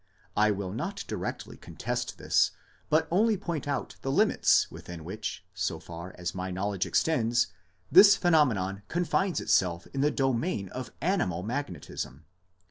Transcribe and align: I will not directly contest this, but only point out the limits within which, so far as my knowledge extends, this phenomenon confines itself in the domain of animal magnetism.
I 0.35 0.49
will 0.49 0.71
not 0.71 1.03
directly 1.07 1.57
contest 1.57 2.17
this, 2.17 2.49
but 2.89 3.07
only 3.11 3.37
point 3.37 3.67
out 3.67 3.97
the 4.01 4.11
limits 4.11 4.71
within 4.71 5.03
which, 5.05 5.45
so 5.53 5.79
far 5.79 6.15
as 6.17 6.33
my 6.33 6.49
knowledge 6.49 6.87
extends, 6.87 7.53
this 7.91 8.15
phenomenon 8.15 8.81
confines 8.87 9.39
itself 9.39 9.85
in 9.93 10.01
the 10.01 10.09
domain 10.09 10.69
of 10.69 10.91
animal 11.01 11.43
magnetism. 11.43 12.25